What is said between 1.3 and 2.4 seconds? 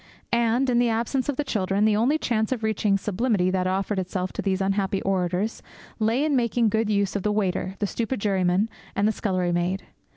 the children, the only